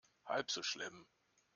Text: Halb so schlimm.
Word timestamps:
Halb 0.25 0.49
so 0.49 0.63
schlimm. 0.63 1.05